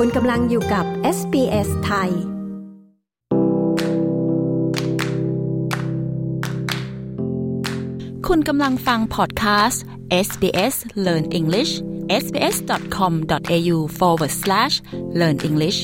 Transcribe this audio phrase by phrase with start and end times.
[0.00, 0.84] คุณกำลังอยู่กับ
[1.18, 2.10] SBS ไทย
[8.26, 9.82] คุณกำลังฟังพอดแคสต์
[10.26, 10.74] SBS
[11.06, 11.72] Learn English
[12.22, 14.74] sbs.com.au forward slash
[15.20, 15.78] learn English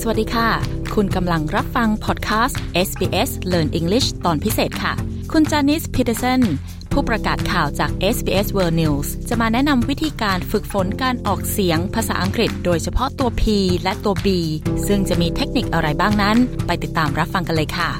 [0.00, 0.48] สวัสดีค่ะ
[0.94, 4.92] คุณกำลังรับฟังพอดแคสต์ SBS Learn English ตอนพิเศษค่ะ
[5.32, 6.42] คุณจานิสพีเตอร์สัน
[6.98, 13.42] ผู้ประกาศข่าวจาก SBS World News จะมาแนะนำวิธีการฝึกฝนการออกเสียงภาษาอังกฤษ โดยเฉพาะตัว P
[13.82, 14.26] และตัว B
[14.86, 17.90] ซึ่งจะมีเทคนิคอะไรบ้างนั้น ไปติดตามรับฟังกันเลยค่ะ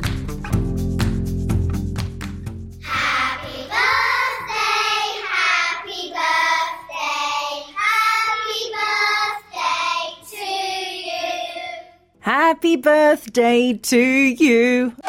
[2.95, 5.05] Happy birthday,
[5.35, 7.49] happy birthday,
[12.30, 14.02] happy birthday to
[14.45, 15.04] you.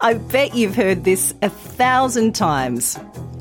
[0.00, 2.98] I bet you've heard this a thousand times.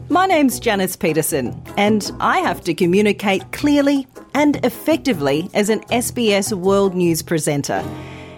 [0.08, 6.53] My name's Janice Petersen, and I have to communicate clearly and effectively as an SBS
[6.53, 7.83] World News presenter.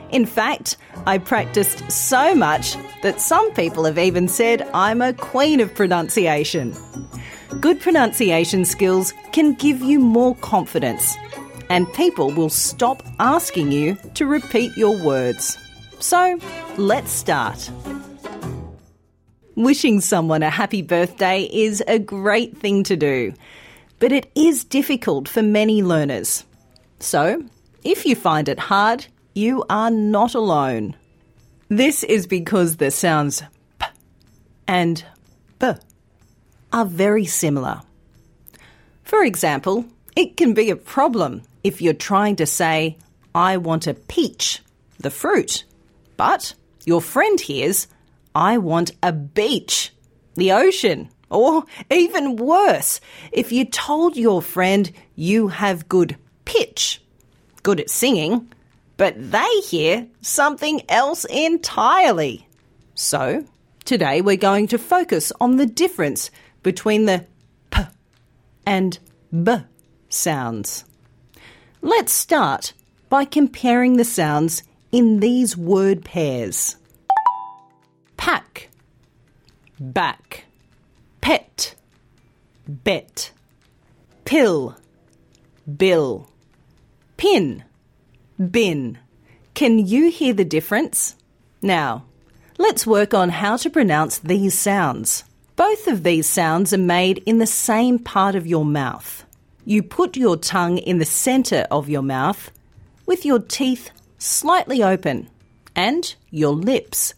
[0.10, 5.60] In fact, I practiced so much that some people have even said I'm a queen
[5.60, 6.74] of pronunciation.
[7.60, 11.16] Good pronunciation skills can give you more confidence,
[11.70, 15.56] and people will stop asking you to repeat your words.
[16.00, 16.40] So,
[16.78, 17.70] let's start.
[19.58, 23.34] Wishing someone a happy birthday is a great thing to do,
[23.98, 26.46] but it is difficult for many learners.
[27.00, 27.44] So,
[27.84, 30.96] if you find it hard, you are not alone.
[31.70, 33.42] This is because the sounds
[33.80, 33.88] p
[34.68, 35.04] and
[35.58, 35.72] b
[36.72, 37.82] are very similar.
[39.02, 39.86] For example,
[40.16, 42.96] it can be a problem if you're trying to say,
[43.34, 44.62] I want a peach,
[45.00, 45.64] the fruit,
[46.16, 46.54] but
[46.86, 47.88] your friend hears,
[48.38, 49.92] I want a beach,
[50.36, 51.10] the ocean.
[51.32, 57.02] Or even worse, if you told your friend you have good pitch,
[57.64, 58.48] good at singing,
[58.96, 62.48] but they hear something else entirely.
[62.94, 63.44] So,
[63.86, 66.30] today we're going to focus on the difference
[66.62, 67.26] between the
[67.72, 67.82] p
[68.68, 69.00] and
[69.32, 69.56] b
[70.10, 70.86] sounds.
[71.82, 72.74] Let's start
[73.10, 74.62] by comparing the sounds
[74.92, 76.76] in these word pairs
[78.28, 78.68] pack,
[79.80, 80.44] back,
[81.22, 81.76] pet,
[82.68, 83.32] bet,
[84.26, 84.76] pill,
[85.78, 86.30] bill,
[87.16, 87.64] pin,
[88.52, 88.98] bin.
[89.54, 91.16] Can you hear the difference?
[91.62, 92.04] Now,
[92.58, 95.24] let's work on how to pronounce these sounds.
[95.56, 99.24] Both of these sounds are made in the same part of your mouth.
[99.64, 102.52] You put your tongue in the centre of your mouth
[103.06, 105.30] with your teeth slightly open
[105.78, 107.14] and your lips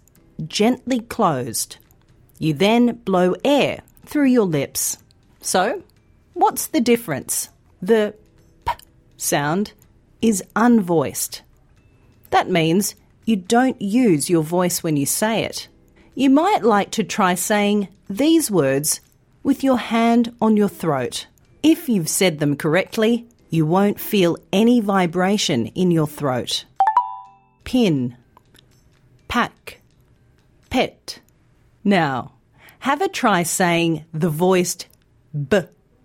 [0.48, 1.78] gently closed.
[2.38, 4.98] You then blow air through your lips.
[5.42, 5.84] So,
[6.34, 7.50] what's the difference?
[7.82, 8.16] The
[8.66, 8.74] p
[9.18, 9.74] sound
[10.22, 11.42] is unvoiced.
[12.30, 12.96] That means
[13.26, 15.68] you don't use your voice when you say it.
[16.16, 19.02] You might like to try saying these words
[19.44, 21.28] with your hand on your throat.
[21.64, 26.66] If you've said them correctly, you won't feel any vibration in your throat.
[27.64, 28.16] Pin,
[29.28, 29.79] pack,
[30.70, 31.20] pet.
[31.84, 32.34] Now,
[32.80, 34.88] have a try saying the voiced
[35.34, 35.60] b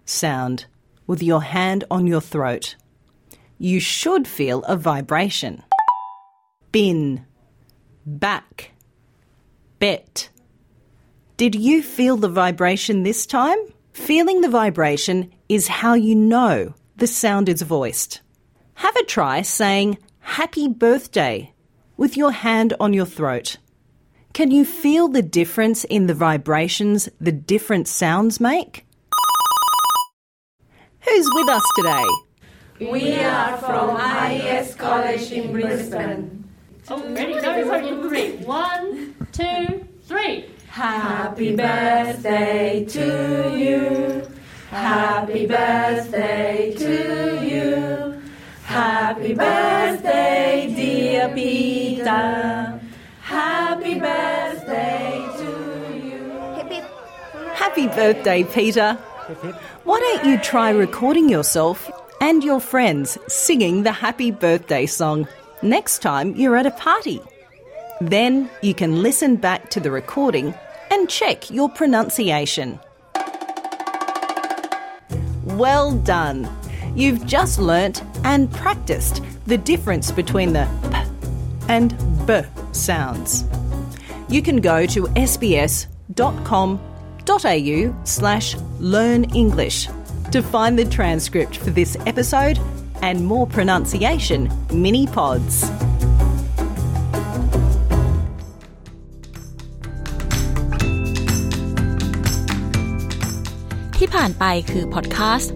[0.04, 0.66] sound
[1.06, 2.76] with your hand on your throat.
[3.58, 5.62] You should feel a vibration.
[6.72, 7.24] Bin,
[8.04, 8.72] back,
[9.78, 10.28] bet.
[11.36, 13.58] Did you feel the vibration this time?
[13.92, 18.20] Feeling the vibration is how you know the sound is voiced.
[18.74, 21.52] Have a try saying happy birthday
[21.96, 23.58] with your hand on your throat.
[24.34, 28.84] Can you feel the difference in the vibrations the different sounds make?
[31.02, 32.04] Who's with us today?
[32.90, 36.48] We are from IES College in Brisbane.
[36.90, 37.34] Oh, ready?
[37.34, 38.32] Go, go, three.
[38.38, 40.46] One, two, three.
[40.66, 44.28] Happy birthday to you.
[44.70, 46.63] Happy birthday
[57.74, 58.92] Happy birthday, Peter.
[59.82, 61.90] Why don't you try recording yourself
[62.20, 65.26] and your friends singing the happy birthday song
[65.60, 67.20] next time you're at a party?
[68.00, 70.54] Then you can listen back to the recording
[70.92, 72.78] and check your pronunciation.
[75.42, 76.48] Well done!
[76.94, 80.98] You've just learnt and practiced the difference between the p
[81.68, 81.92] and
[82.24, 83.42] b sounds.
[84.28, 86.93] You can go to sbs.com.au
[88.03, 89.87] slash learn English
[90.31, 92.59] To find the transcript for this episode
[93.01, 95.55] and more pronunciation mini pods.
[103.97, 105.53] ที่ผ่านไปคือพอดแคสต์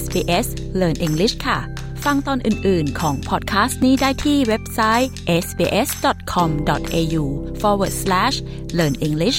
[0.00, 0.48] SBS
[0.80, 1.58] Learn English ค่ะ
[2.04, 5.10] ฟังตอนอื่น ๆ ของพอดแคสต์นี้ได้ที่เว็บไซต์
[5.44, 7.22] sbs.com.au
[7.62, 8.36] forward slash
[8.78, 9.38] learn english